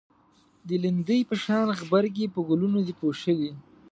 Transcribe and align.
د 0.67 0.69
لیندۍ 0.83 1.21
په 1.29 1.35
شانی 1.43 1.73
غبرگی 1.79 2.25
په 2.33 2.39
گلونو 2.49 2.79
دی 2.87 2.93
پوښلی 2.99 3.51